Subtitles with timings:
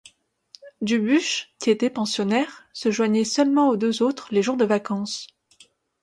[0.81, 5.27] Dubuche, qui était pensionnaire, se joignait seulement aux deux autres les jours de vacances.